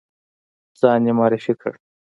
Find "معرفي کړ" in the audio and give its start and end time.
1.17-1.73